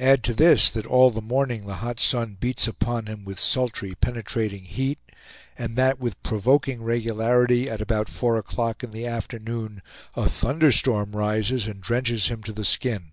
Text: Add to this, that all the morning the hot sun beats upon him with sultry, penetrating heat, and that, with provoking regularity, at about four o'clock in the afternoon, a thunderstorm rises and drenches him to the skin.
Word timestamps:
Add 0.00 0.24
to 0.24 0.34
this, 0.34 0.68
that 0.70 0.84
all 0.84 1.12
the 1.12 1.22
morning 1.22 1.64
the 1.66 1.76
hot 1.76 2.00
sun 2.00 2.36
beats 2.40 2.66
upon 2.66 3.06
him 3.06 3.24
with 3.24 3.38
sultry, 3.38 3.94
penetrating 3.94 4.64
heat, 4.64 4.98
and 5.56 5.76
that, 5.76 6.00
with 6.00 6.20
provoking 6.24 6.82
regularity, 6.82 7.70
at 7.70 7.80
about 7.80 8.08
four 8.08 8.36
o'clock 8.36 8.82
in 8.82 8.90
the 8.90 9.06
afternoon, 9.06 9.80
a 10.16 10.28
thunderstorm 10.28 11.14
rises 11.14 11.68
and 11.68 11.80
drenches 11.80 12.26
him 12.26 12.42
to 12.42 12.52
the 12.52 12.64
skin. 12.64 13.12